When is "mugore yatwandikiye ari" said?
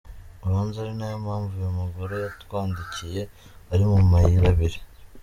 1.81-3.83